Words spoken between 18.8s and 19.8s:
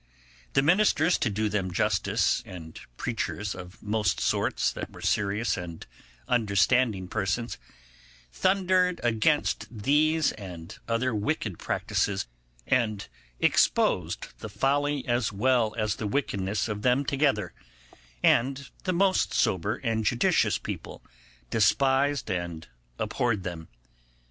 the most sober